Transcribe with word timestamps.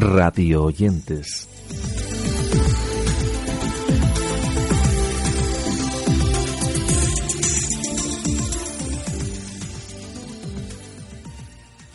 radio 0.00 0.64
oyentes. 0.64 1.46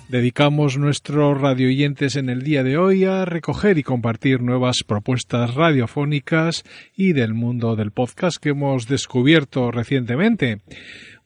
Dedicamos 0.07 0.77
nuestros 0.77 1.41
radioyentes 1.41 2.15
en 2.15 2.29
el 2.29 2.43
día 2.43 2.63
de 2.63 2.77
hoy 2.77 3.05
a 3.05 3.25
recoger 3.25 3.79
y 3.79 3.83
compartir 3.83 4.41
nuevas 4.41 4.83
propuestas 4.85 5.55
radiofónicas 5.55 6.63
y 6.95 7.13
del 7.13 7.33
mundo 7.33 7.75
del 7.75 7.91
podcast 7.91 8.37
que 8.37 8.49
hemos 8.49 8.87
descubierto 8.87 9.71
recientemente. 9.71 10.61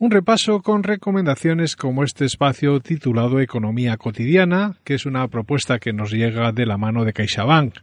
Un 0.01 0.11
repaso 0.11 0.61
con 0.61 0.83
recomendaciones 0.83 1.75
como 1.75 2.05
este 2.05 2.23
espacio 2.23 2.79
titulado 2.79 3.41
Economía 3.41 3.97
cotidiana, 3.97 4.77
que 4.85 4.93
es 4.93 5.05
una 5.05 5.27
propuesta 5.27 5.77
que 5.77 5.91
nos 5.91 6.11
llega 6.11 6.53
de 6.53 6.65
la 6.65 6.77
mano 6.77 7.03
de 7.03 7.11
CaixaBank. 7.11 7.73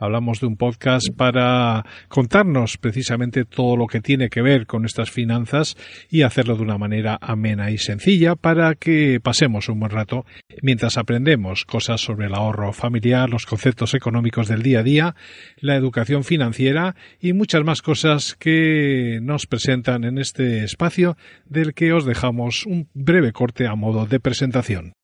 Hablamos 0.00 0.40
de 0.40 0.46
un 0.46 0.56
podcast 0.56 1.08
para 1.14 1.84
contarnos 2.08 2.78
precisamente 2.78 3.44
todo 3.44 3.76
lo 3.76 3.86
que 3.86 4.00
tiene 4.00 4.30
que 4.30 4.40
ver 4.40 4.66
con 4.66 4.86
estas 4.86 5.10
finanzas 5.10 5.76
y 6.08 6.22
hacerlo 6.22 6.56
de 6.56 6.62
una 6.62 6.78
manera 6.78 7.18
amena 7.20 7.70
y 7.70 7.76
sencilla 7.76 8.34
para 8.34 8.74
que 8.74 9.20
pasemos 9.22 9.68
un 9.68 9.78
buen 9.78 9.92
rato 9.92 10.24
mientras 10.62 10.96
aprendemos 10.96 11.66
cosas 11.66 12.00
sobre 12.00 12.28
el 12.28 12.34
ahorro 12.34 12.72
familiar, 12.72 13.28
los 13.28 13.44
conceptos 13.44 13.92
económicos 13.92 14.48
del 14.48 14.62
día 14.62 14.80
a 14.80 14.82
día, 14.82 15.14
la 15.58 15.76
educación 15.76 16.24
financiera 16.24 16.96
y 17.20 17.34
muchas 17.34 17.62
más 17.62 17.82
cosas 17.82 18.36
que 18.36 19.18
nos 19.20 19.46
presentan 19.46 20.04
en 20.04 20.16
este 20.16 20.64
espacio 20.64 21.18
del 21.44 21.74
que 21.74 21.92
os 21.92 22.06
dejamos 22.06 22.64
un 22.64 22.88
breve 22.94 23.32
corte 23.32 23.66
a 23.66 23.74
modo 23.74 24.06
de 24.06 24.18
presentación. 24.18 24.94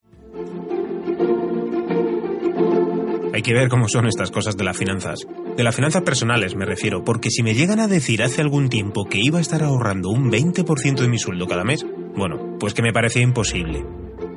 Hay 3.36 3.42
que 3.42 3.52
ver 3.52 3.68
cómo 3.68 3.86
son 3.86 4.06
estas 4.06 4.30
cosas 4.30 4.56
de 4.56 4.64
las 4.64 4.78
finanzas. 4.78 5.18
De 5.58 5.62
las 5.62 5.76
finanzas 5.76 6.00
personales 6.00 6.56
me 6.56 6.64
refiero, 6.64 7.04
porque 7.04 7.28
si 7.28 7.42
me 7.42 7.52
llegan 7.52 7.80
a 7.80 7.86
decir 7.86 8.22
hace 8.22 8.40
algún 8.40 8.70
tiempo 8.70 9.04
que 9.04 9.18
iba 9.22 9.36
a 9.36 9.42
estar 9.42 9.62
ahorrando 9.62 10.08
un 10.08 10.32
20% 10.32 11.00
de 11.00 11.08
mi 11.08 11.18
sueldo 11.18 11.46
cada 11.46 11.62
mes, 11.62 11.84
bueno, 12.16 12.56
pues 12.58 12.72
que 12.72 12.80
me 12.80 12.94
parecía 12.94 13.20
imposible. 13.20 13.84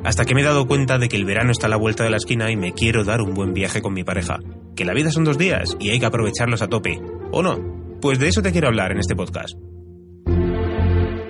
Hasta 0.03 0.25
que 0.25 0.35
me 0.35 0.41
he 0.41 0.43
dado 0.43 0.67
cuenta 0.67 0.97
de 0.97 1.07
que 1.07 1.15
el 1.15 1.23
verano 1.23 1.51
está 1.51 1.67
a 1.67 1.69
la 1.69 1.77
vuelta 1.77 2.03
de 2.03 2.09
la 2.09 2.17
esquina 2.17 2.51
y 2.51 2.57
me 2.57 2.73
quiero 2.73 3.05
dar 3.05 3.21
un 3.21 3.33
buen 3.33 3.53
viaje 3.53 3.81
con 3.81 3.93
mi 3.93 4.03
pareja. 4.03 4.39
Que 4.75 4.83
la 4.83 4.93
vida 4.93 5.11
son 5.11 5.23
dos 5.23 5.37
días 5.37 5.77
y 5.79 5.91
hay 5.91 5.99
que 6.01 6.05
aprovecharlos 6.05 6.61
a 6.61 6.67
tope. 6.67 6.99
¿O 7.31 7.41
no? 7.41 7.97
Pues 8.01 8.19
de 8.19 8.27
eso 8.27 8.41
te 8.41 8.51
quiero 8.51 8.67
hablar 8.67 8.91
en 8.91 8.99
este 8.99 9.15
podcast. 9.15 9.53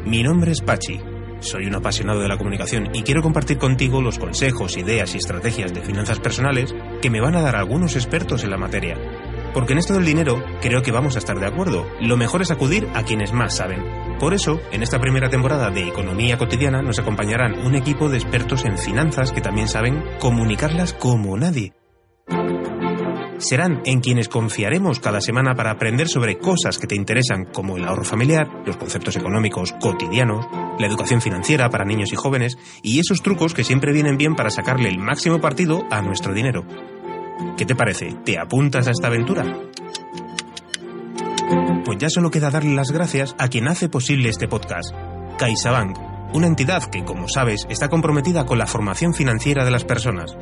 Mi 0.08 0.24
nombre 0.24 0.54
es 0.54 0.62
Pachi 0.62 1.00
soy 1.42 1.66
un 1.68 1.76
apasionado 1.76 2.20
de 2.20 2.28
la 2.28 2.38
comunicación 2.38 2.90
y 2.94 3.04
quiero 3.04 3.22
compartir 3.22 3.58
contigo 3.58 4.02
los 4.02 4.20
consejos, 4.20 4.78
ideas 4.78 5.16
y 5.16 5.20
estrategias 5.20 5.74
de 5.74 5.82
finanzas 5.82 6.20
personales 6.20 6.76
que 7.02 7.10
me 7.10 7.22
van 7.22 7.36
a 7.36 7.42
dar 7.42 7.56
algunos 7.56 7.96
expertos 7.96 8.44
en 8.44 8.52
la 8.52 8.58
materia. 8.58 8.98
Porque 9.54 9.74
en 9.74 9.80
esto 9.80 9.94
del 9.94 10.06
dinero 10.06 10.44
creo 10.62 10.82
que 10.82 10.92
vamos 10.92 11.16
a 11.16 11.20
estar 11.20 11.40
de 11.40 11.48
acuerdo. 11.48 11.88
Lo 12.02 12.18
mejor 12.18 12.42
es 12.42 12.52
acudir 12.52 12.88
a 12.94 13.04
quienes 13.04 13.34
más 13.34 13.56
saben. 13.56 13.84
Por 14.20 14.34
eso, 14.34 14.60
en 14.72 14.84
esta 14.84 15.00
primera 15.00 15.30
temporada 15.30 15.70
de 15.70 15.88
Economía 15.88 16.38
Cotidiana 16.38 16.82
nos 16.82 17.00
acompañarán 17.00 17.66
un 17.66 17.76
equipo 17.76 18.10
de 18.10 18.18
expertos 18.18 18.66
en 18.66 18.78
finanzas 18.78 19.32
que 19.32 19.42
también 19.42 19.68
saben 19.68 20.04
comunicarlas 20.20 20.94
como 20.94 21.36
nadie 21.38 21.74
serán 23.40 23.82
en 23.86 24.02
quienes 24.02 24.30
confiaremos 24.30 25.00
cada 25.00 25.22
semana 25.22 25.56
para 25.56 25.72
aprender 25.72 26.08
sobre 26.08 26.38
cosas 26.38 26.78
que 26.78 26.88
te 26.88 26.96
interesan 26.96 27.46
como 27.46 27.78
el 27.78 27.86
ahorro 27.86 28.04
familiar, 28.04 28.48
los 28.66 28.78
conceptos 28.78 29.16
económicos 29.16 29.74
cotidianos, 29.82 30.46
la 30.78 30.88
educación 30.88 31.22
financiera 31.22 31.70
para 31.70 31.86
niños 31.86 32.14
y 32.14 32.16
jóvenes 32.16 32.58
y 32.84 33.00
esos 33.00 33.22
trucos 33.22 33.54
que 33.54 33.64
siempre 33.64 33.94
vienen 33.94 34.18
bien 34.18 34.36
para 34.36 34.50
sacarle 34.50 34.90
el 34.90 35.00
máximo 35.00 35.40
partido 35.40 35.86
a 35.90 36.02
nuestro 36.02 36.34
dinero. 36.34 36.66
¿Qué 37.58 37.66
te 37.66 37.76
parece? 37.76 38.16
¿Te 38.26 38.38
apuntas 38.38 38.88
a 38.88 38.92
esta 38.92 39.08
aventura? 39.08 39.44
Pues 41.86 41.98
ya 41.98 42.10
solo 42.10 42.30
queda 42.30 42.52
darle 42.52 42.76
las 42.76 42.92
gracias 42.92 43.36
a 43.40 43.48
quien 43.48 43.68
hace 43.68 43.90
posible 43.90 44.30
este 44.30 44.48
podcast, 44.48 44.94
CaixaBank, 45.40 45.98
una 46.34 46.48
entidad 46.48 46.84
que, 46.84 47.04
como 47.04 47.28
sabes, 47.28 47.66
está 47.70 47.90
comprometida 47.90 48.46
con 48.46 48.60
la 48.60 48.68
formación 48.68 49.14
financiera 49.14 49.66
de 49.66 49.72
las 49.72 49.86
personas 49.86 50.38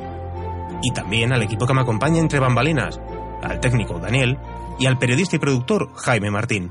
y 0.82 0.92
también 0.92 1.32
al 1.32 1.42
equipo 1.42 1.66
que 1.66 1.74
me 1.74 1.80
acompaña 1.80 2.20
entre 2.20 2.40
bambalinas, 2.40 3.00
al 3.42 3.60
técnico 3.60 3.98
Daniel 3.98 4.38
y 4.78 4.86
al 4.86 4.98
periodista 4.98 5.36
y 5.36 5.38
productor 5.38 5.92
Jaime 5.94 6.30
Martín. 6.30 6.70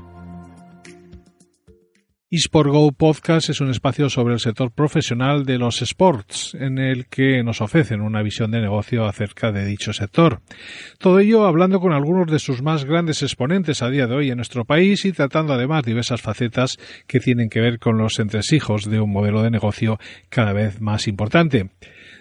eSport 2.30 2.68
Go 2.68 2.92
Podcast 2.92 3.48
es 3.48 3.62
un 3.62 3.70
espacio 3.70 4.10
sobre 4.10 4.34
el 4.34 4.40
sector 4.40 4.70
profesional 4.70 5.46
de 5.46 5.56
los 5.56 5.80
sports, 5.80 6.54
en 6.60 6.78
el 6.78 7.06
que 7.06 7.42
nos 7.42 7.62
ofrecen 7.62 8.02
una 8.02 8.22
visión 8.22 8.50
de 8.50 8.60
negocio 8.60 9.06
acerca 9.06 9.50
de 9.50 9.64
dicho 9.64 9.94
sector. 9.94 10.42
Todo 10.98 11.20
ello 11.20 11.46
hablando 11.46 11.80
con 11.80 11.94
algunos 11.94 12.30
de 12.30 12.38
sus 12.38 12.60
más 12.60 12.84
grandes 12.84 13.22
exponentes 13.22 13.80
a 13.80 13.88
día 13.88 14.06
de 14.06 14.14
hoy 14.14 14.30
en 14.30 14.36
nuestro 14.36 14.66
país 14.66 15.06
y 15.06 15.12
tratando 15.12 15.54
además 15.54 15.84
diversas 15.84 16.20
facetas 16.20 16.76
que 17.06 17.18
tienen 17.18 17.48
que 17.48 17.60
ver 17.60 17.78
con 17.78 17.96
los 17.96 18.18
entresijos 18.18 18.84
de 18.84 19.00
un 19.00 19.10
modelo 19.10 19.42
de 19.42 19.50
negocio 19.50 19.98
cada 20.28 20.52
vez 20.52 20.82
más 20.82 21.08
importante. 21.08 21.70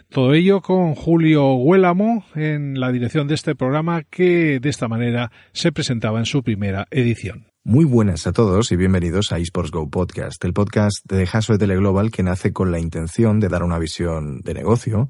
Todo 0.09 0.33
ello 0.33 0.61
con 0.61 0.95
Julio 0.95 1.55
Huélamo 1.55 2.23
en 2.33 2.79
la 2.79 2.93
dirección 2.93 3.27
de 3.27 3.35
este 3.35 3.55
programa 3.55 4.03
que 4.03 4.59
de 4.61 4.69
esta 4.69 4.87
manera 4.87 5.31
se 5.51 5.73
presentaba 5.73 6.19
en 6.19 6.25
su 6.25 6.43
primera 6.43 6.87
edición. 6.91 7.47
Muy 7.65 7.83
buenas 7.83 8.25
a 8.25 8.31
todos 8.31 8.71
y 8.71 8.77
bienvenidos 8.77 9.33
a 9.33 9.37
eSports 9.37 9.69
Go 9.69 9.89
Podcast, 9.89 10.43
el 10.45 10.53
podcast 10.53 11.05
de 11.05 11.17
de 11.17 11.57
Teleglobal 11.57 12.09
que 12.09 12.23
nace 12.23 12.53
con 12.53 12.71
la 12.71 12.79
intención 12.79 13.41
de 13.41 13.49
dar 13.49 13.63
una 13.63 13.77
visión 13.77 14.39
de 14.39 14.53
negocio, 14.53 15.09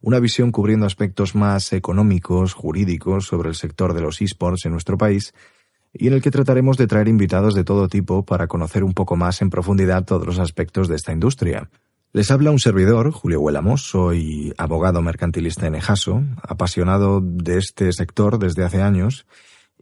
una 0.00 0.18
visión 0.18 0.50
cubriendo 0.50 0.86
aspectos 0.86 1.34
más 1.34 1.74
económicos, 1.74 2.54
jurídicos 2.54 3.26
sobre 3.26 3.50
el 3.50 3.54
sector 3.54 3.92
de 3.92 4.00
los 4.00 4.22
esports 4.22 4.64
en 4.64 4.72
nuestro 4.72 4.96
país 4.96 5.34
y 5.92 6.06
en 6.06 6.14
el 6.14 6.22
que 6.22 6.30
trataremos 6.30 6.78
de 6.78 6.86
traer 6.86 7.08
invitados 7.08 7.54
de 7.54 7.64
todo 7.64 7.88
tipo 7.88 8.24
para 8.24 8.46
conocer 8.46 8.82
un 8.82 8.94
poco 8.94 9.14
más 9.14 9.42
en 9.42 9.50
profundidad 9.50 10.06
todos 10.06 10.26
los 10.26 10.38
aspectos 10.38 10.88
de 10.88 10.96
esta 10.96 11.12
industria. 11.12 11.68
Les 12.14 12.30
habla 12.30 12.50
un 12.50 12.58
servidor, 12.58 13.10
Julio 13.10 13.38
Huélamos, 13.42 13.82
soy 13.82 14.54
abogado 14.56 15.02
mercantilista 15.02 15.66
en 15.66 15.74
Ejaso, 15.74 16.22
apasionado 16.42 17.20
de 17.22 17.58
este 17.58 17.92
sector 17.92 18.38
desde 18.38 18.64
hace 18.64 18.80
años, 18.80 19.26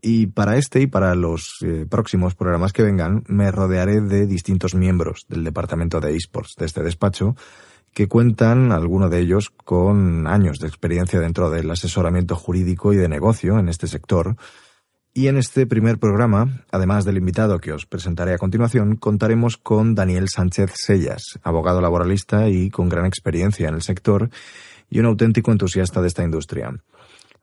y 0.02 0.26
para 0.26 0.56
este 0.56 0.80
y 0.80 0.88
para 0.88 1.14
los 1.14 1.58
eh, 1.62 1.86
próximos 1.88 2.34
programas 2.34 2.72
que 2.72 2.82
vengan 2.82 3.22
me 3.28 3.52
rodearé 3.52 4.00
de 4.00 4.26
distintos 4.26 4.74
miembros 4.74 5.26
del 5.28 5.44
departamento 5.44 6.00
de 6.00 6.16
esports 6.16 6.56
de 6.58 6.66
este 6.66 6.82
despacho, 6.82 7.36
que 7.94 8.08
cuentan, 8.08 8.72
algunos 8.72 9.08
de 9.08 9.20
ellos, 9.20 9.50
con 9.50 10.26
años 10.26 10.58
de 10.58 10.66
experiencia 10.66 11.20
dentro 11.20 11.48
del 11.48 11.70
asesoramiento 11.70 12.34
jurídico 12.34 12.92
y 12.92 12.96
de 12.96 13.08
negocio 13.08 13.56
en 13.60 13.68
este 13.68 13.86
sector, 13.86 14.36
y 15.16 15.28
en 15.28 15.38
este 15.38 15.66
primer 15.66 15.96
programa, 15.96 16.60
además 16.70 17.06
del 17.06 17.16
invitado 17.16 17.58
que 17.58 17.72
os 17.72 17.86
presentaré 17.86 18.34
a 18.34 18.38
continuación, 18.38 18.96
contaremos 18.96 19.56
con 19.56 19.94
Daniel 19.94 20.28
Sánchez 20.28 20.72
Sellas, 20.74 21.40
abogado 21.42 21.80
laboralista 21.80 22.50
y 22.50 22.68
con 22.68 22.90
gran 22.90 23.06
experiencia 23.06 23.70
en 23.70 23.76
el 23.76 23.80
sector 23.80 24.28
y 24.90 24.98
un 24.98 25.06
auténtico 25.06 25.52
entusiasta 25.52 26.02
de 26.02 26.08
esta 26.08 26.22
industria. 26.22 26.70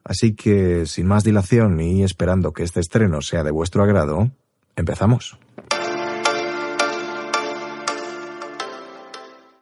Así 0.04 0.36
que, 0.36 0.86
sin 0.86 1.08
más 1.08 1.24
dilación 1.24 1.80
y 1.80 2.04
esperando 2.04 2.54
que 2.54 2.62
este 2.62 2.80
estreno 2.80 3.22
sea 3.22 3.44
de 3.44 3.50
vuestro 3.50 3.82
agrado, 3.82 4.30
empezamos. 4.76 5.40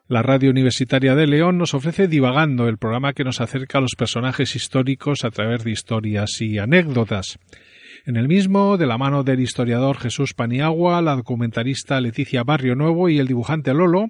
La 0.09 0.22
Radio 0.22 0.49
Universitaria 0.49 1.16
de 1.16 1.28
León 1.28 1.57
nos 1.57 1.73
ofrece 1.73 2.09
Divagando, 2.09 2.67
el 2.67 2.78
programa 2.78 3.13
que 3.13 3.23
nos 3.23 3.39
acerca 3.39 3.78
a 3.78 3.81
los 3.81 3.95
personajes 3.97 4.57
históricos 4.57 5.23
a 5.23 5.31
través 5.31 5.63
de 5.63 5.72
historias 5.72 6.41
y 6.41 6.57
anécdotas. 6.59 7.39
En 8.03 8.17
el 8.17 8.28
mismo, 8.28 8.78
de 8.78 8.88
la 8.88 8.97
mano 8.97 9.23
del 9.23 9.41
historiador 9.41 9.97
Jesús 9.97 10.34
Paniagua, 10.34 11.03
la 11.03 11.16
documentarista 11.16 12.02
Leticia 12.02 12.43
Barrio 12.43 12.76
Nuevo 12.76 13.09
y 13.09 13.20
el 13.20 13.28
dibujante 13.28 13.76
Lolo, 13.76 14.08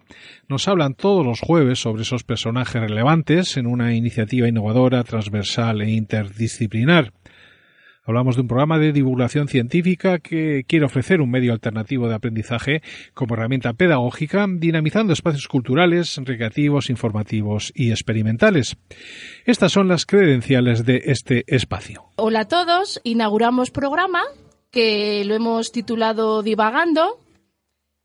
nos 0.47 0.69
hablan 0.69 0.93
todos 0.93 1.25
los 1.25 1.41
jueves 1.41 1.79
sobre 1.79 2.03
esos 2.03 2.23
personajes 2.23 2.81
relevantes 2.81 3.57
en 3.57 3.67
una 3.67 3.93
iniciativa 3.93 4.47
innovadora, 4.47 5.03
transversal 5.03 5.81
e 5.81 5.91
interdisciplinar. 5.91 7.11
Hablamos 8.03 8.35
de 8.35 8.41
un 8.41 8.47
programa 8.47 8.79
de 8.79 8.93
divulgación 8.93 9.47
científica 9.47 10.17
que 10.17 10.63
quiere 10.67 10.85
ofrecer 10.85 11.21
un 11.21 11.29
medio 11.29 11.53
alternativo 11.53 12.07
de 12.07 12.15
aprendizaje 12.15 12.81
como 13.13 13.35
herramienta 13.35 13.73
pedagógica, 13.73 14.47
dinamizando 14.49 15.13
espacios 15.13 15.47
culturales, 15.47 16.17
recreativos, 16.17 16.89
informativos 16.89 17.71
y 17.75 17.91
experimentales. 17.91 18.75
Estas 19.45 19.71
son 19.71 19.87
las 19.87 20.07
credenciales 20.07 20.83
de 20.83 21.03
este 21.05 21.43
espacio. 21.45 22.05
Hola 22.15 22.41
a 22.41 22.47
todos, 22.47 22.99
inauguramos 23.03 23.69
programa 23.69 24.23
que 24.71 25.23
lo 25.25 25.35
hemos 25.35 25.71
titulado 25.71 26.41
Divagando. 26.41 27.19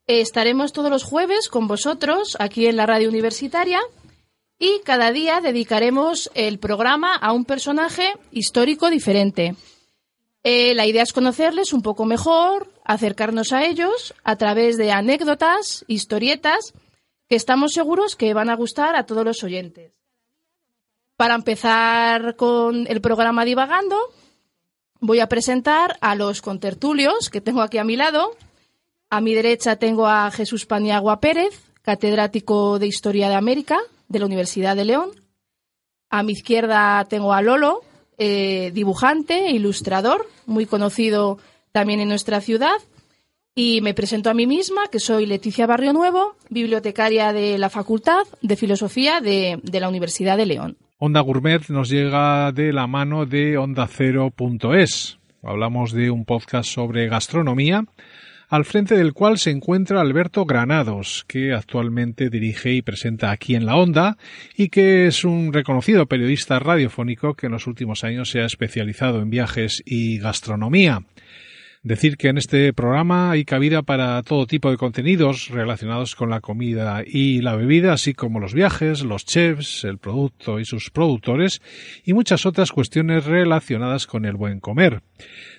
Estaremos 0.07 0.75
todos 0.75 0.91
los 0.91 1.05
jueves 1.05 1.49
con 1.49 1.69
vosotros 1.69 2.37
aquí 2.39 2.67
en 2.67 2.77
la 2.77 2.85
radio 2.85 3.09
universitaria 3.09 3.81
y 4.59 4.81
cada 4.85 5.11
día 5.11 5.41
dedicaremos 5.41 6.31
el 6.35 6.59
programa 6.59 7.15
a 7.15 7.33
un 7.33 7.47
personaje 7.47 8.13
histórico 8.31 8.91
diferente. 8.91 9.55
Eh, 10.49 10.75
la 10.77 10.87
idea 10.87 11.03
es 11.03 11.13
conocerles 11.13 11.73
un 11.73 11.83
poco 11.83 12.05
mejor, 12.05 12.73
acercarnos 12.85 13.53
a 13.53 13.65
ellos 13.65 14.15
a 14.23 14.37
través 14.37 14.77
de 14.77 14.93
anécdotas, 14.93 15.85
historietas, 15.89 16.73
que 17.29 17.35
estamos 17.35 17.73
seguros 17.73 18.15
que 18.15 18.33
van 18.33 18.49
a 18.49 18.55
gustar 18.55 18.95
a 18.95 19.07
todos 19.07 19.25
los 19.25 19.43
oyentes. 19.43 19.91
Para 21.17 21.35
empezar 21.35 22.37
con 22.37 22.87
el 22.87 23.01
programa 23.01 23.45
Divagando, 23.45 23.99
voy 25.01 25.19
a 25.19 25.29
presentar 25.29 25.99
a 26.01 26.15
los 26.15 26.43
contertulios 26.43 27.29
que 27.29 27.41
tengo 27.41 27.61
aquí 27.61 27.79
a 27.79 27.85
mi 27.85 27.97
lado. 27.97 28.37
A 29.11 29.21
mi 29.21 29.35
derecha 29.35 29.75
tengo 29.75 30.07
a 30.07 30.31
Jesús 30.31 30.65
Paniagua 30.65 31.19
Pérez, 31.19 31.61
catedrático 31.83 32.79
de 32.79 32.87
Historia 32.87 33.29
de 33.29 33.35
América 33.35 33.81
de 34.07 34.21
la 34.21 34.27
Universidad 34.27 34.77
de 34.77 34.85
León. 34.85 35.11
A 36.09 36.23
mi 36.23 36.35
izquierda 36.35 37.05
tengo 37.07 37.33
a 37.33 37.43
Lolo, 37.43 37.83
eh, 38.19 38.71
dibujante 38.75 39.51
ilustrador, 39.51 40.27
muy 40.47 40.67
conocido 40.67 41.39
también 41.73 42.01
en 42.01 42.09
nuestra 42.09 42.41
ciudad. 42.41 42.77
Y 43.55 43.81
me 43.81 43.95
presento 43.95 44.29
a 44.29 44.35
mí 44.35 44.47
misma, 44.47 44.89
que 44.93 45.01
soy 45.01 45.25
Leticia 45.25 45.67
Barrio 45.67 45.95
Nuevo, 45.95 46.37
bibliotecaria 46.51 47.33
de 47.33 47.57
la 47.57 47.71
Facultad 47.71 48.25
de 48.43 48.57
Filosofía 48.57 49.21
de, 49.21 49.59
de 49.63 49.81
la 49.81 49.89
Universidad 49.89 50.37
de 50.37 50.47
León. 50.47 50.77
Onda 50.99 51.21
Gourmet 51.21 51.69
nos 51.69 51.89
llega 51.89 52.53
de 52.53 52.73
la 52.73 52.87
mano 52.87 53.27
de 53.27 53.57
OndaCero.es. 53.57 55.19
Hablamos 55.43 55.93
de 55.93 56.11
un 56.11 56.25
podcast 56.25 56.69
sobre 56.69 57.09
gastronomía, 57.09 57.85
al 58.49 58.65
frente 58.65 58.97
del 58.97 59.13
cual 59.13 59.39
se 59.39 59.51
encuentra 59.51 60.01
Alberto 60.01 60.45
Granados, 60.45 61.25
que 61.27 61.53
actualmente 61.53 62.31
dirige 62.31 62.73
y 62.73 62.83
presenta 62.83 63.31
aquí 63.31 63.55
en 63.55 63.67
la 63.67 63.77
Onda 63.77 64.17
y 64.57 64.69
que 64.69 65.07
es 65.07 65.25
un 65.25 65.53
reconocido 65.53 66.07
periodista 66.07 66.59
radiofónico 66.59 67.35
que 67.35 67.47
en 67.47 67.53
los 67.53 67.67
últimos 67.67 68.05
años 68.05 68.31
se 68.31 68.41
ha 68.41 68.47
especializado 68.47 69.21
en 69.21 69.31
viajes 69.31 69.83
y 69.85 70.19
gastronomía. 70.19 71.03
Decir 71.87 72.17
que 72.17 72.27
en 72.27 72.37
este 72.37 72.73
programa 72.73 73.31
hay 73.31 73.45
cabida 73.45 73.83
para 73.83 74.21
todo 74.25 74.49
tipo 74.49 74.73
de 74.73 74.77
contenidos 74.77 75.51
relacionados 75.51 76.17
con 76.17 76.31
la 76.31 76.41
comida 76.41 77.05
y 77.07 77.43
la 77.43 77.55
bebida, 77.55 77.93
así 77.93 78.13
como 78.13 78.41
los 78.41 78.55
viajes, 78.55 79.05
los 79.05 79.25
chefs, 79.25 79.85
el 79.85 79.99
producto 79.99 80.59
y 80.59 80.65
sus 80.65 80.91
productores 80.91 81.63
y 82.05 82.13
muchas 82.13 82.45
otras 82.45 82.73
cuestiones 82.73 83.25
relacionadas 83.25 84.09
con 84.09 84.25
el 84.25 84.35
buen 84.35 84.59
comer. 84.59 85.03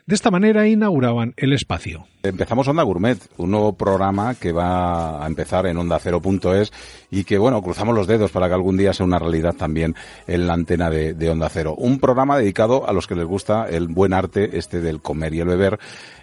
De 0.07 0.15
esta 0.15 0.31
manera 0.31 0.65
inauguraban 0.65 1.33
el 1.35 1.51
espacio. 1.51 2.07
Empezamos 2.23 2.65
Onda 2.69 2.81
Gourmet, 2.83 3.17
un 3.35 3.51
nuevo 3.51 3.73
programa 3.73 4.35
que 4.35 4.53
va 4.53 5.21
a 5.21 5.27
empezar 5.27 5.65
en 5.65 5.75
Onda 5.75 5.99
Cero.es 5.99 6.71
y 7.11 7.25
que, 7.25 7.37
bueno, 7.37 7.61
cruzamos 7.61 7.93
los 7.93 8.07
dedos 8.07 8.31
para 8.31 8.47
que 8.47 8.53
algún 8.53 8.77
día 8.77 8.93
sea 8.93 9.05
una 9.05 9.19
realidad 9.19 9.55
también 9.55 9.95
en 10.25 10.47
la 10.47 10.53
antena 10.53 10.89
de, 10.89 11.13
de 11.13 11.29
Onda 11.29 11.49
Cero. 11.49 11.75
Un 11.77 11.99
programa 11.99 12.37
dedicado 12.37 12.87
a 12.87 12.93
los 12.93 13.05
que 13.05 13.15
les 13.15 13.25
gusta 13.25 13.67
el 13.67 13.89
buen 13.89 14.13
arte 14.13 14.57
este 14.57 14.79
del 14.79 15.01
comer 15.01 15.33
y 15.33 15.41
el 15.41 15.47
beber 15.47 15.77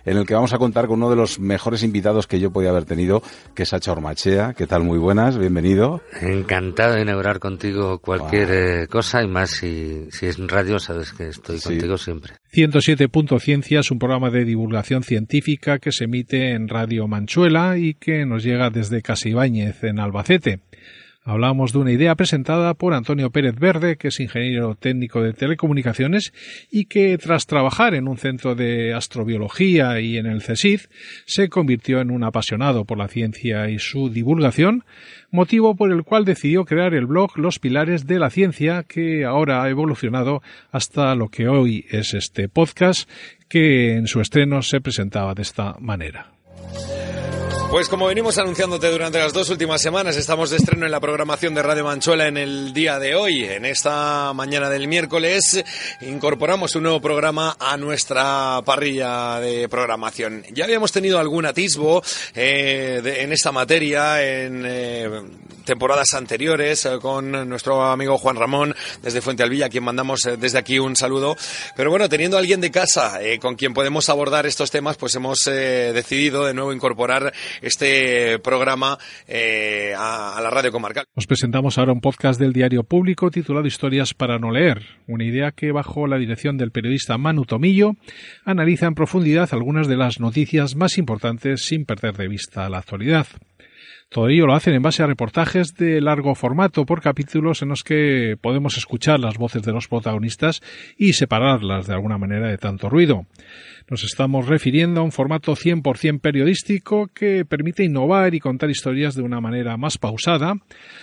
en 0.06 0.16
el 0.16 0.26
que 0.26 0.34
vamos 0.34 0.54
a 0.54 0.58
contar 0.58 0.86
con 0.86 1.02
uno 1.02 1.10
de 1.10 1.16
los 1.16 1.38
mejores 1.38 1.82
invitados 1.82 2.26
que 2.26 2.40
yo 2.40 2.50
podía 2.50 2.70
haber 2.70 2.86
tenido, 2.86 3.22
que 3.54 3.64
es 3.64 3.68
Sacha 3.68 3.92
Ormachea. 3.92 4.54
¿Qué 4.54 4.66
tal? 4.66 4.82
Muy 4.84 4.98
buenas, 4.98 5.36
bienvenido. 5.36 6.00
Encantado 6.22 6.94
de 6.94 7.02
inaugurar 7.02 7.38
contigo 7.38 7.98
cualquier 7.98 8.78
wow. 8.78 8.88
cosa 8.88 9.22
y 9.22 9.28
más 9.28 9.50
si, 9.50 10.08
si 10.10 10.24
es 10.24 10.38
radio, 10.38 10.78
sabes 10.78 11.12
que 11.12 11.28
estoy 11.28 11.58
sí. 11.58 11.68
contigo 11.68 11.98
siempre. 11.98 12.34
107.ciencia 12.54 13.80
es 13.80 13.90
un 13.90 13.98
programa 13.98 14.30
de 14.30 14.44
divulgación 14.44 15.02
científica 15.02 15.80
que 15.80 15.90
se 15.90 16.04
emite 16.04 16.52
en 16.52 16.68
Radio 16.68 17.08
Manchuela 17.08 17.78
y 17.78 17.94
que 17.94 18.24
nos 18.26 18.44
llega 18.44 18.70
desde 18.70 19.02
Casibáñez, 19.02 19.82
en 19.82 19.98
Albacete. 19.98 20.60
Hablamos 21.26 21.72
de 21.72 21.78
una 21.78 21.90
idea 21.90 22.14
presentada 22.16 22.74
por 22.74 22.92
Antonio 22.92 23.30
Pérez 23.30 23.58
Verde, 23.58 23.96
que 23.96 24.08
es 24.08 24.20
ingeniero 24.20 24.74
técnico 24.74 25.22
de 25.22 25.32
telecomunicaciones 25.32 26.34
y 26.70 26.84
que 26.84 27.16
tras 27.16 27.46
trabajar 27.46 27.94
en 27.94 28.08
un 28.08 28.18
centro 28.18 28.54
de 28.54 28.92
astrobiología 28.92 29.98
y 30.00 30.18
en 30.18 30.26
el 30.26 30.42
CSIC 30.42 30.90
se 31.24 31.48
convirtió 31.48 32.02
en 32.02 32.10
un 32.10 32.24
apasionado 32.24 32.84
por 32.84 32.98
la 32.98 33.08
ciencia 33.08 33.70
y 33.70 33.78
su 33.78 34.10
divulgación, 34.10 34.84
motivo 35.30 35.74
por 35.76 35.90
el 35.90 36.04
cual 36.04 36.26
decidió 36.26 36.66
crear 36.66 36.92
el 36.92 37.06
blog 37.06 37.38
Los 37.38 37.58
Pilares 37.58 38.06
de 38.06 38.18
la 38.18 38.28
Ciencia, 38.28 38.84
que 38.86 39.24
ahora 39.24 39.62
ha 39.62 39.70
evolucionado 39.70 40.42
hasta 40.72 41.14
lo 41.14 41.30
que 41.30 41.48
hoy 41.48 41.86
es 41.88 42.12
este 42.12 42.50
podcast, 42.50 43.08
que 43.48 43.94
en 43.94 44.08
su 44.08 44.20
estreno 44.20 44.60
se 44.60 44.82
presentaba 44.82 45.32
de 45.32 45.40
esta 45.40 45.76
manera. 45.80 46.34
Pues 47.70 47.88
como 47.88 48.06
venimos 48.06 48.38
anunciándote 48.38 48.88
durante 48.88 49.18
las 49.18 49.32
dos 49.32 49.50
últimas 49.50 49.82
semanas, 49.82 50.16
estamos 50.16 50.50
de 50.50 50.58
estreno 50.58 50.86
en 50.86 50.92
la 50.92 51.00
programación 51.00 51.54
de 51.54 51.62
Radio 51.62 51.84
Manchuela 51.84 52.28
en 52.28 52.36
el 52.36 52.72
día 52.72 53.00
de 53.00 53.16
hoy. 53.16 53.44
En 53.44 53.64
esta 53.64 54.32
mañana 54.32 54.70
del 54.70 54.86
miércoles 54.86 55.64
incorporamos 56.00 56.76
un 56.76 56.84
nuevo 56.84 57.00
programa 57.00 57.56
a 57.58 57.76
nuestra 57.76 58.62
parrilla 58.64 59.40
de 59.40 59.68
programación. 59.68 60.44
Ya 60.52 60.66
habíamos 60.66 60.92
tenido 60.92 61.18
algún 61.18 61.46
atisbo 61.46 62.00
eh, 62.34 63.00
de, 63.02 63.22
en 63.22 63.32
esta 63.32 63.50
materia 63.50 64.22
en 64.22 64.62
eh, 64.64 65.10
temporadas 65.64 66.14
anteriores 66.14 66.86
eh, 66.86 66.98
con 67.02 67.48
nuestro 67.48 67.82
amigo 67.82 68.18
Juan 68.18 68.36
Ramón 68.36 68.76
desde 69.02 69.20
Fuente 69.20 69.42
Alvilla, 69.42 69.66
a 69.66 69.70
quien 69.70 69.82
mandamos 69.82 70.20
desde 70.38 70.58
aquí 70.58 70.78
un 70.78 70.94
saludo. 70.94 71.36
Pero 71.74 71.90
bueno, 71.90 72.08
teniendo 72.08 72.36
a 72.36 72.40
alguien 72.40 72.60
de 72.60 72.70
casa 72.70 73.18
con 73.40 73.56
quien 73.56 73.74
podemos 73.74 74.08
abordar 74.08 74.46
estos 74.46 74.70
temas, 74.70 74.96
pues 74.96 75.14
hemos 75.16 75.44
decidido 75.44 76.44
de 76.44 76.54
nuevo 76.54 76.72
incorporar 76.72 77.32
este 77.62 78.38
programa 78.38 78.98
eh, 79.26 79.94
a, 79.96 80.40
la 80.42 80.50
radio 80.50 80.72
comarcal. 80.72 81.06
Os 81.14 81.26
presentamos 81.26 81.78
ahora 81.78 81.92
un 81.92 82.00
podcast 82.00 82.40
del 82.40 82.52
diario 82.52 82.84
público 82.84 83.30
titulado 83.30 83.66
Historias 83.66 84.14
para 84.14 84.38
no 84.38 84.50
leer, 84.50 84.82
una 85.06 85.24
idea 85.24 85.52
que 85.52 85.72
bajo 85.72 86.06
la 86.06 86.18
dirección 86.18 86.56
del 86.56 86.70
periodista 86.70 87.18
Manu 87.18 87.44
Tomillo 87.44 87.96
analiza 88.44 88.86
en 88.86 88.94
profundidad 88.94 89.48
algunas 89.52 89.88
de 89.88 89.96
las 89.96 90.20
noticias 90.20 90.76
más 90.76 90.98
importantes 90.98 91.64
sin 91.66 91.84
perder 91.84 92.16
de 92.16 92.28
vista 92.28 92.68
la 92.68 92.78
actualidad. 92.78 93.26
Todo 94.08 94.28
ello 94.28 94.46
lo 94.46 94.54
hacen 94.54 94.74
en 94.74 94.82
base 94.82 95.02
a 95.02 95.06
reportajes 95.06 95.74
de 95.74 96.00
largo 96.00 96.34
formato 96.36 96.86
por 96.86 97.02
capítulos 97.02 97.62
en 97.62 97.70
los 97.70 97.82
que 97.82 98.36
podemos 98.40 98.76
escuchar 98.76 99.18
las 99.18 99.38
voces 99.38 99.62
de 99.62 99.72
los 99.72 99.88
protagonistas 99.88 100.62
y 100.96 101.14
separarlas 101.14 101.86
de 101.86 101.94
alguna 101.94 102.16
manera 102.16 102.48
de 102.48 102.58
tanto 102.58 102.88
ruido. 102.88 103.26
Nos 103.90 104.04
estamos 104.04 104.46
refiriendo 104.46 105.00
a 105.00 105.04
un 105.04 105.12
formato 105.12 105.54
100% 105.54 106.20
periodístico 106.20 107.08
que 107.12 107.44
permite 107.44 107.84
innovar 107.84 108.34
y 108.34 108.40
contar 108.40 108.70
historias 108.70 109.14
de 109.14 109.22
una 109.22 109.40
manera 109.40 109.76
más 109.76 109.98
pausada, 109.98 110.54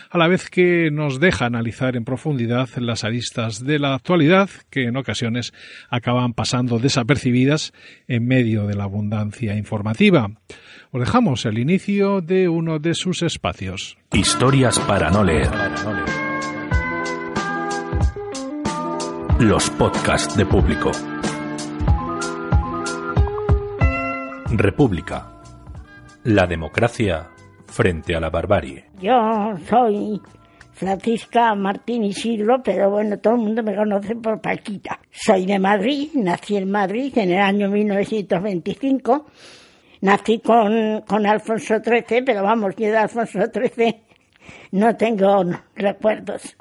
a 0.09 0.18
la 0.18 0.27
vez 0.27 0.50
que 0.50 0.89
nos 0.89 1.19
deja 1.19 1.45
analizar 1.45 1.95
en 1.95 2.06
profundidad 2.06 2.69
las 2.77 3.03
aristas 3.03 3.63
de 3.63 3.77
la 3.77 3.94
actualidad 3.94 4.50
que 4.69 4.86
en 4.86 4.98
ocasiones 4.98 5.53
acaban 5.89 6.33
pasando 6.33 6.80
desapercibidas 6.80 7.74
en 8.07 8.25
medio 8.25 8.65
de 8.65 8.75
la 8.75 8.86
abundancia 8.86 9.56
informativa. 9.56 10.31
Os 10.93 10.99
dejamos 10.99 11.45
el 11.45 11.57
inicio 11.57 12.19
de 12.19 12.49
uno 12.49 12.77
de 12.77 12.93
sus 12.95 13.21
espacios. 13.21 13.98
Historias 14.12 14.77
para 14.79 15.10
no 15.10 15.24
leer. 15.24 15.50
Los 19.39 19.69
podcasts 19.69 20.36
de 20.36 20.45
público. 20.45 20.91
República. 24.50 25.31
La 26.25 26.45
democracia 26.45 27.29
frente 27.67 28.13
a 28.13 28.19
la 28.19 28.29
barbarie. 28.29 28.88
Yo 29.01 29.53
soy 29.69 30.19
Francisca 30.74 31.55
Martín 31.55 32.03
Isidro, 32.03 32.62
pero 32.62 32.89
bueno, 32.89 33.17
todo 33.17 33.36
el 33.36 33.39
mundo 33.39 33.63
me 33.63 33.74
conoce 33.74 34.17
por 34.17 34.41
Paquita. 34.41 35.00
Soy 35.10 35.45
de 35.45 35.57
Madrid, 35.57 36.10
nací 36.15 36.57
en 36.57 36.69
Madrid 36.69 37.17
en 37.17 37.31
el 37.31 37.39
año 37.39 37.69
1925 37.69 39.27
nací 40.01 40.39
con, 40.39 41.01
con 41.01 41.25
Alfonso 41.25 41.79
XIII, 41.79 42.24
pero 42.25 42.43
vamos, 42.43 42.75
yo 42.75 42.88
de 42.88 42.98
Alfonso 42.98 43.39
XIII 43.39 44.01
no 44.72 44.96
tengo 44.96 45.43
recuerdos. 45.75 46.55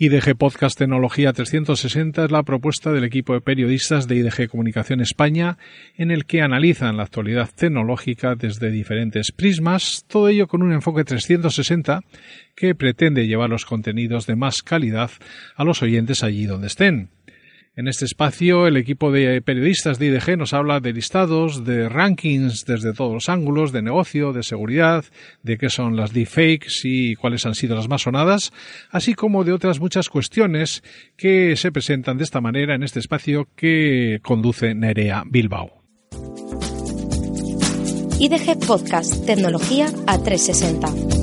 IDG 0.00 0.36
Podcast 0.36 0.78
Tecnología 0.78 1.32
360 1.32 2.26
es 2.26 2.30
la 2.30 2.44
propuesta 2.44 2.92
del 2.92 3.02
equipo 3.02 3.34
de 3.34 3.40
periodistas 3.40 4.06
de 4.06 4.14
IDG 4.14 4.48
Comunicación 4.48 5.00
España 5.00 5.58
en 5.96 6.12
el 6.12 6.24
que 6.24 6.40
analizan 6.40 6.96
la 6.96 7.02
actualidad 7.02 7.50
tecnológica 7.52 8.36
desde 8.36 8.70
diferentes 8.70 9.32
prismas, 9.32 10.04
todo 10.06 10.28
ello 10.28 10.46
con 10.46 10.62
un 10.62 10.72
enfoque 10.72 11.02
360 11.02 12.02
que 12.54 12.76
pretende 12.76 13.26
llevar 13.26 13.50
los 13.50 13.64
contenidos 13.64 14.28
de 14.28 14.36
más 14.36 14.62
calidad 14.62 15.10
a 15.56 15.64
los 15.64 15.82
oyentes 15.82 16.22
allí 16.22 16.46
donde 16.46 16.68
estén. 16.68 17.10
En 17.78 17.86
este 17.86 18.06
espacio, 18.06 18.66
el 18.66 18.76
equipo 18.76 19.12
de 19.12 19.40
periodistas 19.40 20.00
de 20.00 20.06
IDG 20.06 20.36
nos 20.36 20.52
habla 20.52 20.80
de 20.80 20.92
listados, 20.92 21.64
de 21.64 21.88
rankings 21.88 22.64
desde 22.64 22.92
todos 22.92 23.14
los 23.14 23.28
ángulos, 23.28 23.70
de 23.70 23.82
negocio, 23.82 24.32
de 24.32 24.42
seguridad, 24.42 25.04
de 25.44 25.58
qué 25.58 25.70
son 25.70 25.94
las 25.94 26.12
deepfakes 26.12 26.80
y 26.82 27.14
cuáles 27.14 27.46
han 27.46 27.54
sido 27.54 27.76
las 27.76 27.88
más 27.88 28.02
sonadas, 28.02 28.52
así 28.90 29.14
como 29.14 29.44
de 29.44 29.52
otras 29.52 29.78
muchas 29.78 30.08
cuestiones 30.08 30.82
que 31.16 31.54
se 31.54 31.70
presentan 31.70 32.18
de 32.18 32.24
esta 32.24 32.40
manera 32.40 32.74
en 32.74 32.82
este 32.82 32.98
espacio 32.98 33.46
que 33.54 34.18
conduce 34.24 34.74
Nerea 34.74 35.22
Bilbao. 35.24 35.70
IDG 38.18 38.58
Podcast 38.66 39.24
Tecnología 39.24 39.86
a 40.08 40.20
360. 40.20 41.17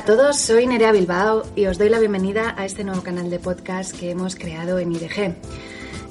A 0.00 0.04
todos, 0.04 0.38
soy 0.38 0.66
Nerea 0.66 0.92
Bilbao 0.92 1.42
y 1.54 1.66
os 1.66 1.76
doy 1.76 1.90
la 1.90 1.98
bienvenida 1.98 2.54
a 2.56 2.64
este 2.64 2.84
nuevo 2.84 3.02
canal 3.02 3.28
de 3.28 3.38
podcast 3.38 3.94
que 3.94 4.10
hemos 4.10 4.34
creado 4.34 4.78
en 4.78 4.92
IDG. 4.92 5.34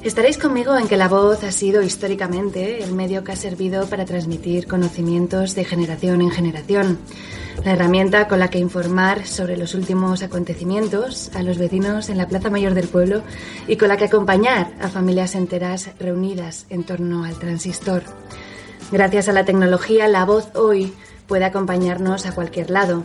Estaréis 0.03 0.37
conmigo 0.37 0.77
en 0.77 0.87
que 0.87 0.95
la 0.95 1.07
voz 1.07 1.43
ha 1.43 1.51
sido 1.51 1.81
históricamente 1.81 2.83
el 2.83 2.93
medio 2.93 3.23
que 3.23 3.31
ha 3.31 3.35
servido 3.35 3.87
para 3.87 4.05
transmitir 4.05 4.67
conocimientos 4.67 5.55
de 5.55 5.65
generación 5.65 6.21
en 6.21 6.29
generación, 6.29 6.99
la 7.65 7.71
herramienta 7.71 8.27
con 8.27 8.37
la 8.37 8.51
que 8.51 8.59
informar 8.59 9.25
sobre 9.25 9.57
los 9.57 9.73
últimos 9.73 10.21
acontecimientos 10.21 11.31
a 11.33 11.41
los 11.41 11.57
vecinos 11.57 12.09
en 12.09 12.19
la 12.19 12.27
Plaza 12.27 12.51
Mayor 12.51 12.75
del 12.75 12.89
pueblo 12.89 13.23
y 13.67 13.77
con 13.77 13.87
la 13.87 13.97
que 13.97 14.05
acompañar 14.05 14.71
a 14.79 14.89
familias 14.89 15.33
enteras 15.33 15.89
reunidas 15.99 16.67
en 16.69 16.83
torno 16.83 17.23
al 17.23 17.39
transistor. 17.39 18.03
Gracias 18.91 19.29
a 19.29 19.33
la 19.33 19.45
tecnología, 19.45 20.07
la 20.07 20.25
voz 20.25 20.49
hoy 20.53 20.93
puede 21.25 21.45
acompañarnos 21.45 22.27
a 22.27 22.35
cualquier 22.35 22.69
lado, 22.69 23.03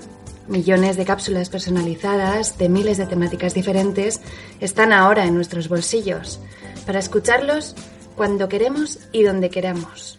Millones 0.49 0.97
de 0.97 1.05
cápsulas 1.05 1.49
personalizadas 1.49 2.59
de 2.59 2.69
miles 2.69 2.99
de 2.99 3.07
temáticas 3.07 3.55
diferentes 3.55 4.21
están 4.61 4.93
ahora 4.93 5.25
en 5.25 5.35
nuestros 5.35 5.69
bolsillos 5.69 6.41
para 6.85 6.99
escucharlos 6.99 7.75
cuando 8.15 8.49
queremos 8.49 8.99
y 9.11 9.23
donde 9.23 9.49
queramos. 9.49 10.19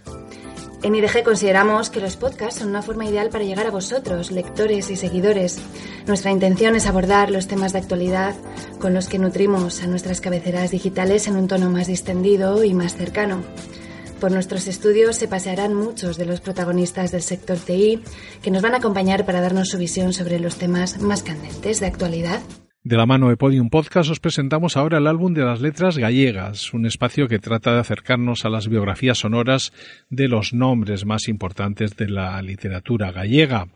En 0.82 0.94
IDG 0.94 1.24
consideramos 1.24 1.90
que 1.90 2.00
los 2.00 2.16
podcasts 2.16 2.60
son 2.60 2.70
una 2.70 2.82
forma 2.82 3.06
ideal 3.06 3.30
para 3.30 3.44
llegar 3.44 3.66
a 3.66 3.72
vosotros, 3.72 4.32
lectores 4.32 4.92
y 4.92 4.96
seguidores. 4.96 5.60
Nuestra 6.06 6.32
intención 6.32 6.76
es 6.76 6.86
abordar 6.86 7.32
los 7.32 7.48
temas 7.48 7.74
de 7.74 7.80
actualidad 7.80 8.36
con 8.80 8.94
los 8.94 9.08
que 9.08 9.18
nutrimos 9.18 9.82
a 9.82 9.88
nuestras 9.88 10.22
cabeceras 10.22 10.72
digitales 10.72 11.28
en 11.28 11.38
un 11.38 11.48
tono 11.48 11.72
más 11.72 11.88
distendido 11.88 12.64
y 12.64 12.74
más 12.74 12.96
cercano. 12.96 13.44
Por 14.20 14.32
nuestros 14.32 14.68
estudios 14.68 15.18
se 15.18 15.28
pasearán 15.28 15.74
muchos 15.74 16.18
de 16.18 16.26
los 16.26 16.42
protagonistas 16.42 17.12
del 17.12 17.22
sector 17.22 17.58
TI 17.58 18.00
que 18.42 18.52
nos 18.52 18.62
van 18.62 18.74
a 18.74 18.78
acompañar 18.78 19.26
para 19.26 19.42
darnos 19.42 19.70
su 19.70 19.78
visión 19.78 20.14
sobre 20.14 20.40
los 20.40 20.58
temas 20.58 21.02
más 21.02 21.22
candentes 21.22 21.80
de 21.80 21.88
actualidad. 21.88 22.42
De 22.86 22.98
la 22.98 23.08
mano 23.08 23.30
de 23.30 23.36
Podium 23.36 23.70
Podcast 23.70 24.12
os 24.12 24.20
presentamos 24.20 24.78
ahora 24.78 25.00
el 25.00 25.08
álbum 25.08 25.34
de 25.34 25.44
las 25.44 25.60
letras 25.60 25.98
gallegas, 25.98 26.72
un 26.72 26.86
espacio 26.86 27.28
que 27.28 27.40
trata 27.40 27.74
de 27.74 27.80
acercarnos 27.80 28.46
a 28.46 28.50
las 28.50 28.68
biografías 28.68 29.18
sonoras 29.18 29.74
de 30.12 30.28
los 30.28 30.54
nombres 30.54 31.04
más 31.04 31.28
importantes 31.28 31.98
de 31.98 32.10
la 32.10 32.40
literatura 32.44 33.12
gallega. 33.12 33.68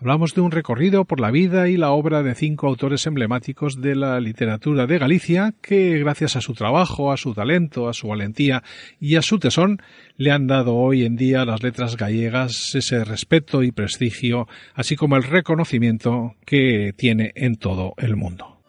Hablamos 0.00 0.34
de 0.34 0.40
un 0.40 0.50
recorrido 0.50 1.04
por 1.04 1.20
la 1.20 1.30
vida 1.30 1.68
y 1.68 1.76
la 1.76 1.90
obra 1.90 2.22
de 2.22 2.34
cinco 2.34 2.68
autores 2.68 3.06
emblemáticos 3.06 3.82
de 3.82 3.94
la 3.94 4.18
literatura 4.18 4.86
de 4.86 4.98
Galicia 4.98 5.52
que, 5.60 5.98
gracias 5.98 6.36
a 6.36 6.40
su 6.40 6.54
trabajo, 6.54 7.12
a 7.12 7.18
su 7.18 7.34
talento, 7.34 7.86
a 7.86 7.92
su 7.92 8.08
valentía 8.08 8.62
y 8.98 9.16
a 9.16 9.22
su 9.22 9.38
tesón, 9.38 9.82
le 10.16 10.30
han 10.30 10.46
dado 10.46 10.74
hoy 10.74 11.04
en 11.04 11.16
día 11.16 11.42
a 11.42 11.44
las 11.44 11.62
letras 11.62 11.98
gallegas 11.98 12.74
ese 12.74 13.04
respeto 13.04 13.62
y 13.62 13.72
prestigio, 13.72 14.48
así 14.74 14.96
como 14.96 15.16
el 15.16 15.22
reconocimiento 15.22 16.34
que 16.46 16.94
tiene 16.96 17.32
en 17.34 17.56
todo 17.56 17.92
el 17.98 18.16
mundo. 18.16 18.62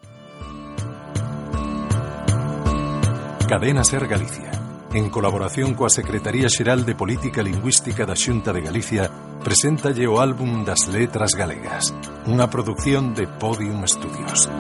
Cadena 3.48 3.86
Ser 3.86 4.06
Galicia 4.08 4.61
en 4.94 5.10
colaboración 5.10 5.74
coa 5.74 5.88
Secretaría 5.88 6.52
Xeral 6.52 6.84
de 6.84 6.96
Política 7.00 7.40
Lingüística 7.40 8.04
da 8.04 8.16
Xunta 8.16 8.52
de 8.52 8.60
Galicia, 8.60 9.08
presentalle 9.40 10.04
o 10.04 10.20
álbum 10.20 10.68
das 10.68 10.92
letras 10.92 11.32
galegas, 11.32 11.96
unha 12.28 12.52
produción 12.52 13.16
de 13.16 13.24
Podium 13.40 13.88
Studios. 13.88 14.52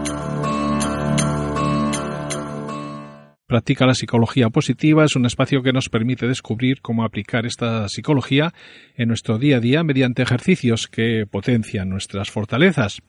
Practica 3.51 3.83
la 3.83 3.93
psicología 3.93 4.47
positiva 4.47 5.03
es 5.03 5.19
un 5.19 5.27
espacio 5.27 5.59
que 5.61 5.75
nos 5.75 5.89
permite 5.91 6.25
descubrir 6.25 6.79
cómo 6.79 7.03
aplicar 7.03 7.45
esta 7.45 7.89
psicología 7.89 8.53
en 8.95 9.09
nuestro 9.09 9.37
día 9.37 9.57
a 9.57 9.59
día 9.59 9.83
mediante 9.83 10.23
ejercicios 10.23 10.87
que 10.87 11.27
potencian 11.29 11.89
nuestras 11.89 12.31
fortalezas. 12.31 13.03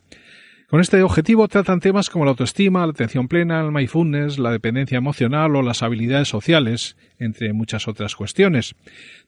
Con 0.72 0.80
este 0.80 1.02
objetivo 1.02 1.48
tratan 1.48 1.80
temas 1.80 2.08
como 2.08 2.24
la 2.24 2.30
autoestima, 2.30 2.86
la 2.86 2.92
atención 2.92 3.28
plena, 3.28 3.60
el 3.60 3.72
mindfulness, 3.72 4.38
la 4.38 4.52
dependencia 4.52 4.96
emocional 4.96 5.54
o 5.54 5.60
las 5.60 5.82
habilidades 5.82 6.28
sociales, 6.28 6.96
entre 7.18 7.52
muchas 7.52 7.88
otras 7.88 8.16
cuestiones. 8.16 8.74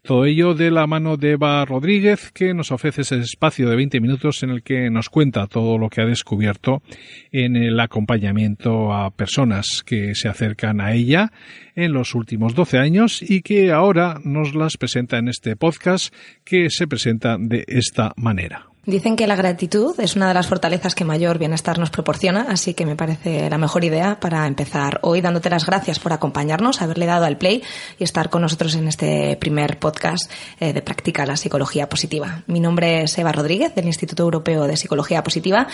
Todo 0.01 0.25
ello 0.25 0.55
de 0.55 0.71
la 0.71 0.87
mano 0.87 1.19
de 1.19 1.33
Eva 1.33 1.63
Rodríguez, 1.67 2.31
que 2.33 2.55
nos 2.55 2.73
ofrece 2.73 3.03
ese 3.03 3.19
espacio 3.19 3.69
de 3.69 3.77
20 3.77 4.01
minutos 4.01 4.43
en 4.43 4.49
el 4.49 4.63
que 4.63 4.89
nos 4.89 5.11
cuenta 5.11 5.47
todo 5.47 5.77
lo 5.77 5.91
que 5.91 6.01
ha 6.01 6.07
descubierto 6.07 6.83
en 7.31 7.57
el 7.57 7.79
acompañamiento 7.79 8.95
a 8.95 9.11
personas 9.11 9.83
que 9.85 10.15
se 10.15 10.29
acercan 10.29 10.81
a 10.81 10.95
ella 10.95 11.31
en 11.75 11.93
los 11.93 12.15
últimos 12.15 12.55
12 12.55 12.79
años 12.79 13.21
y 13.21 13.43
que 13.43 13.71
ahora 13.71 14.19
nos 14.25 14.55
las 14.55 14.79
presenta 14.79 15.19
en 15.19 15.29
este 15.29 15.57
podcast 15.57 16.15
que 16.43 16.71
se 16.71 16.87
presenta 16.87 17.37
de 17.39 17.67
esta 17.69 18.15
manera. 18.17 18.74
Dicen 18.87 19.17
que 19.17 19.27
la 19.27 19.35
gratitud 19.35 19.99
es 19.99 20.15
una 20.15 20.29
de 20.29 20.35
las 20.35 20.47
fortalezas 20.47 20.95
que 20.95 21.07
mayor 21.07 21.39
bienestar 21.39 21.79
nos 21.79 21.89
proporciona, 21.89 22.43
así 22.51 22.75
que 22.75 22.85
me 22.85 22.97
parece 22.97 23.49
la 23.49 23.57
mejor 23.57 23.83
idea 23.83 24.21
para 24.21 24.47
empezar 24.47 24.99
hoy 25.01 25.23
dándote 25.23 25.49
las 25.49 25.65
gracias 25.65 25.99
por 25.99 26.13
acompañarnos, 26.13 26.83
haberle 26.83 27.07
dado 27.07 27.25
al 27.25 27.39
play 27.39 27.63
y 27.99 28.05
estar 28.05 28.29
con 28.29 28.43
nosotros 28.43 28.75
en 28.75 28.87
este 28.87 29.39
primer 29.41 29.79
podcast 29.79 30.31
eh, 30.61 30.75
de 30.75 30.83
Práctica 30.83 31.25
la 31.25 31.39
Psicología 31.39 31.89
Positiva. 31.89 32.43
Mi 32.47 32.61
nombre 32.61 33.05
es 33.05 33.17
Eva 33.17 33.33
Rodríguez 33.33 33.75
del 33.75 33.87
Instituto 33.87 34.23
Europeo 34.23 34.67
de 34.67 34.77
Psicología 34.77 35.23
Positiva 35.23 35.67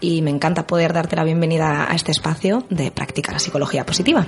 y 0.00 0.22
me 0.22 0.30
encanta 0.30 0.66
poder 0.66 0.94
darte 0.94 1.16
la 1.16 1.24
bienvenida 1.24 1.90
a 1.90 1.94
este 1.94 2.12
espacio 2.12 2.64
de 2.70 2.90
Práctica 2.90 3.30
la 3.32 3.40
Psicología 3.40 3.84
Positiva. 3.84 4.24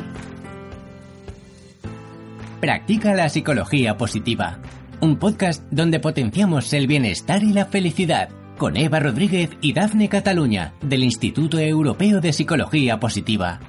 Practica 2.60 3.14
la 3.14 3.30
Psicología 3.30 3.96
Positiva 3.96 4.58
un 5.00 5.18
podcast 5.18 5.62
donde 5.70 6.00
potenciamos 6.00 6.72
el 6.72 6.86
bienestar 6.86 7.42
y 7.42 7.52
la 7.52 7.66
felicidad, 7.66 8.28
con 8.58 8.76
Eva 8.76 9.00
Rodríguez 9.00 9.50
y 9.60 9.72
Dafne 9.72 10.08
Cataluña, 10.08 10.74
del 10.82 11.04
Instituto 11.04 11.58
Europeo 11.58 12.20
de 12.20 12.32
Psicología 12.32 12.98
Positiva. 12.98 13.60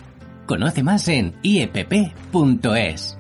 Conoce 0.45 0.83
más 0.83 1.07
en 1.07 1.33
iepp.es. 1.43 3.17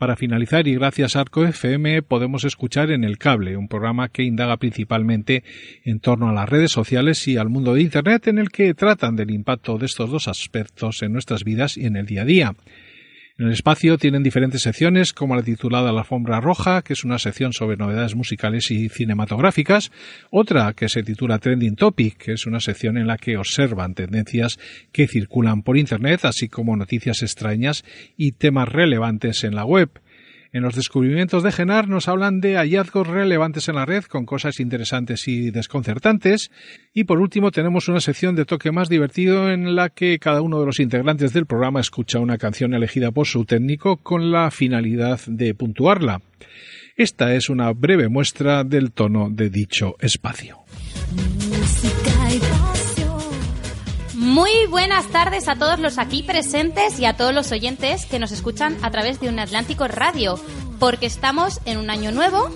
Para 0.00 0.16
finalizar, 0.16 0.66
y 0.66 0.76
gracias 0.76 1.14
a 1.14 1.20
Arco 1.20 1.44
FM, 1.44 2.00
podemos 2.00 2.44
escuchar 2.44 2.90
en 2.90 3.04
El 3.04 3.18
Cable, 3.18 3.58
un 3.58 3.68
programa 3.68 4.08
que 4.08 4.22
indaga 4.22 4.56
principalmente 4.56 5.44
en 5.84 6.00
torno 6.00 6.30
a 6.30 6.32
las 6.32 6.48
redes 6.48 6.70
sociales 6.70 7.28
y 7.28 7.36
al 7.36 7.50
mundo 7.50 7.74
de 7.74 7.82
Internet, 7.82 8.26
en 8.28 8.38
el 8.38 8.48
que 8.48 8.72
tratan 8.72 9.14
del 9.14 9.30
impacto 9.30 9.76
de 9.76 9.84
estos 9.84 10.10
dos 10.10 10.26
aspectos 10.26 11.02
en 11.02 11.12
nuestras 11.12 11.44
vidas 11.44 11.76
y 11.76 11.84
en 11.84 11.96
el 11.96 12.06
día 12.06 12.22
a 12.22 12.24
día. 12.24 12.54
En 13.40 13.46
el 13.46 13.52
espacio 13.54 13.96
tienen 13.96 14.22
diferentes 14.22 14.60
secciones, 14.60 15.14
como 15.14 15.34
la 15.34 15.42
titulada 15.42 15.92
La 15.92 16.00
Alfombra 16.00 16.42
Roja, 16.42 16.82
que 16.82 16.92
es 16.92 17.04
una 17.04 17.18
sección 17.18 17.54
sobre 17.54 17.78
novedades 17.78 18.14
musicales 18.14 18.70
y 18.70 18.90
cinematográficas, 18.90 19.90
otra 20.28 20.74
que 20.74 20.90
se 20.90 21.02
titula 21.02 21.38
Trending 21.38 21.74
Topic, 21.74 22.18
que 22.18 22.32
es 22.34 22.44
una 22.44 22.60
sección 22.60 22.98
en 22.98 23.06
la 23.06 23.16
que 23.16 23.38
observan 23.38 23.94
tendencias 23.94 24.58
que 24.92 25.08
circulan 25.08 25.62
por 25.62 25.78
Internet, 25.78 26.26
así 26.26 26.50
como 26.50 26.76
noticias 26.76 27.22
extrañas 27.22 27.82
y 28.14 28.32
temas 28.32 28.68
relevantes 28.68 29.42
en 29.42 29.54
la 29.54 29.64
web. 29.64 29.88
En 30.52 30.62
los 30.62 30.74
descubrimientos 30.74 31.44
de 31.44 31.52
Genar 31.52 31.86
nos 31.86 32.08
hablan 32.08 32.40
de 32.40 32.56
hallazgos 32.56 33.06
relevantes 33.06 33.68
en 33.68 33.76
la 33.76 33.86
red 33.86 34.02
con 34.04 34.26
cosas 34.26 34.58
interesantes 34.58 35.28
y 35.28 35.52
desconcertantes. 35.52 36.50
Y 36.92 37.04
por 37.04 37.20
último 37.20 37.52
tenemos 37.52 37.88
una 37.88 38.00
sección 38.00 38.34
de 38.34 38.44
toque 38.44 38.72
más 38.72 38.88
divertido 38.88 39.48
en 39.50 39.76
la 39.76 39.90
que 39.90 40.18
cada 40.18 40.42
uno 40.42 40.58
de 40.58 40.66
los 40.66 40.80
integrantes 40.80 41.32
del 41.32 41.46
programa 41.46 41.80
escucha 41.80 42.18
una 42.18 42.36
canción 42.36 42.74
elegida 42.74 43.12
por 43.12 43.28
su 43.28 43.44
técnico 43.44 43.98
con 43.98 44.32
la 44.32 44.50
finalidad 44.50 45.20
de 45.28 45.54
puntuarla. 45.54 46.20
Esta 46.96 47.32
es 47.34 47.48
una 47.48 47.72
breve 47.72 48.08
muestra 48.08 48.64
del 48.64 48.90
tono 48.90 49.30
de 49.30 49.50
dicho 49.50 49.94
espacio. 50.00 50.58
Muy 54.60 54.68
buenas 54.68 55.06
tardes 55.06 55.48
a 55.48 55.56
todos 55.56 55.78
los 55.78 55.96
aquí 55.96 56.22
presentes 56.22 57.00
y 57.00 57.06
a 57.06 57.16
todos 57.16 57.32
los 57.32 57.50
oyentes 57.50 58.04
que 58.04 58.18
nos 58.18 58.30
escuchan 58.30 58.76
a 58.82 58.90
través 58.90 59.18
de 59.18 59.30
un 59.30 59.38
Atlántico 59.38 59.88
Radio, 59.88 60.38
porque 60.78 61.06
estamos 61.06 61.62
en 61.64 61.78
un 61.78 61.88
año 61.88 62.12
nuevo, 62.12 62.50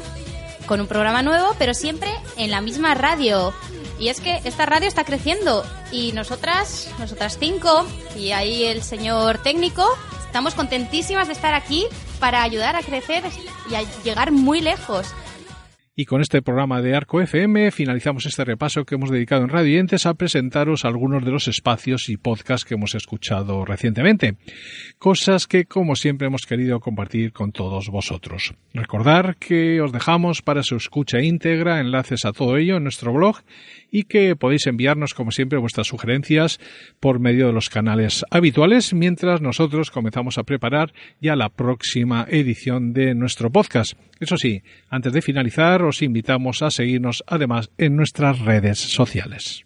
con 0.67 0.83
un 0.83 0.87
programa 0.87 1.23
nuevo, 1.23 1.57
pero 1.59 1.73
siempre 1.73 2.11
en 2.37 2.51
la 2.51 2.61
misma 2.61 2.93
radio. 2.95 3.55
Y 3.99 4.09
es 4.09 4.21
que 4.21 4.39
esta 4.45 4.67
radio 4.67 4.87
está 4.87 5.05
creciendo 5.05 5.65
y 5.93 6.13
nosotras, 6.13 6.91
nosotras 6.99 7.39
cinco, 7.41 7.87
y 8.19 8.33
ahí 8.33 8.65
el 8.65 8.83
señor 8.83 9.39
técnico, 9.39 9.89
estamos 10.27 10.55
contentísimas 10.55 11.29
de 11.29 11.33
estar 11.33 11.55
aquí 11.55 11.87
para 12.21 12.43
ayudar 12.43 12.77
a 12.77 12.83
crecer 12.83 13.25
y 13.71 13.77
a 13.77 13.83
llegar 14.03 14.31
muy 14.31 14.61
lejos. 14.61 15.07
Y 15.97 16.07
con 16.07 16.21
este 16.21 16.43
programa 16.43 16.83
de 16.83 16.97
Arco 16.97 17.21
FM 17.21 17.71
finalizamos 17.71 18.27
este 18.27 18.45
repaso 18.45 18.85
que 18.85 18.97
hemos 18.97 19.11
dedicado 19.11 19.45
en 19.45 19.49
Radientes 19.49 20.07
a 20.07 20.15
presentaros 20.15 20.85
algunos 20.85 21.25
de 21.25 21.31
los 21.31 21.47
espacios 21.47 22.09
y 22.09 22.17
podcasts 22.17 22.65
que 22.65 22.75
hemos 22.75 22.97
escuchado 22.97 23.65
recientemente. 23.65 24.35
Cosas 24.99 25.47
que, 25.47 25.67
como 25.67 25.95
siempre, 25.95 26.27
hemos 26.27 26.47
querido 26.47 26.81
compartir 26.81 27.31
con 27.33 27.53
todos 27.53 27.91
vosotros. 27.91 28.55
Recordar 28.73 29.37
que 29.37 29.81
os 29.81 29.93
dejamos 29.93 30.43
para 30.43 30.65
su 30.65 30.75
escucha 30.75 31.21
íntegra 31.21 31.79
enlaces 31.79 32.25
a 32.25 32.33
todo 32.33 32.57
ello 32.57 32.79
en 32.79 32.83
nuestro 32.83 33.13
blog 33.13 33.43
y 33.95 34.03
que 34.03 34.35
podéis 34.35 34.67
enviarnos, 34.67 35.15
como 35.15 35.31
siempre, 35.31 35.57
vuestras 35.61 35.87
sugerencias 35.87 36.59
por 36.99 37.21
medio 37.21 37.47
de 37.47 37.53
los 37.53 37.71
canales 37.71 38.25
habituales 38.29 38.93
mientras 38.93 39.41
nosotros 39.41 39.93
comenzamos 39.93 40.37
a 40.37 40.43
preparar 40.43 40.93
ya 41.21 41.37
la 41.37 41.49
próxima 41.49 42.27
edición 42.29 42.93
de 42.93 43.15
nuestro 43.15 43.53
podcast. 43.53 43.93
Eso 44.19 44.37
sí, 44.37 44.65
antes 44.91 45.13
de 45.13 45.23
finalizar, 45.23 45.85
os 45.85 46.03
invitamos 46.03 46.61
a 46.63 46.73
seguirnos 46.73 47.23
además 47.29 47.71
en 47.79 47.95
nuestras 47.95 48.41
redes 48.41 48.81
sociales. 48.81 49.65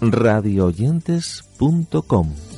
radiooyentes.com 0.00 2.49